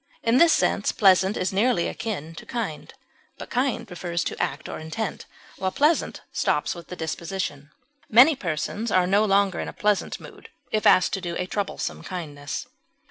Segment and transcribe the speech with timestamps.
[0.23, 2.91] In this sense pleasant is nearly akin to kind,
[3.37, 5.27] but kind refers to act or intent,
[5.59, 7.69] while pleasant stops with the disposition;
[8.09, 12.01] many persons are no longer in a pleasant mood if asked to do a troublesome
[12.01, 12.65] kindness.